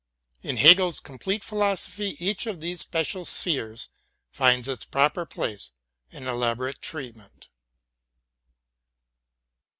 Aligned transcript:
In 0.41 0.57
Hegel's 0.57 0.99
complete 0.99 1.43
philosophy 1.43 2.15
each 2.19 2.47
of 2.47 2.59
these 2.59 2.79
special 2.79 3.23
spheres 3.23 3.89
finds 4.31 4.67
its 4.67 4.83
proper 4.83 5.27
place 5.27 5.73
and 6.11 6.25
elaborate 6.25 6.81
treatment. 6.81 7.49